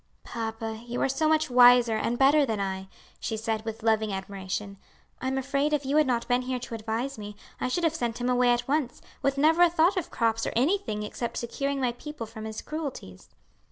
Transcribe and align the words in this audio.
"Papa, 0.23 0.81
you 0.87 0.99
are 1.03 1.07
so 1.07 1.29
much 1.29 1.51
wiser 1.51 1.95
and 1.95 2.17
better 2.17 2.43
than 2.43 2.59
I," 2.59 2.87
she 3.19 3.37
said, 3.37 3.63
with 3.65 3.83
loving 3.83 4.11
admiration, 4.11 4.77
"I'm 5.21 5.37
afraid 5.37 5.73
if 5.73 5.85
you 5.85 5.97
had 5.97 6.07
not 6.07 6.27
been 6.27 6.41
here 6.41 6.57
to 6.57 6.73
advise 6.73 7.19
me, 7.19 7.35
I 7.59 7.67
should 7.67 7.83
have 7.83 7.93
sent 7.93 8.19
him 8.19 8.27
away 8.27 8.49
at 8.51 8.67
once, 8.67 9.03
with 9.21 9.37
never 9.37 9.61
a 9.61 9.69
thought 9.69 9.97
of 9.97 10.09
crops 10.09 10.47
or 10.47 10.53
anything 10.55 11.03
except 11.03 11.37
securing 11.37 11.79
my 11.79 11.91
people 11.91 12.25
from 12.25 12.45
his 12.45 12.63
cruelties." 12.63 13.29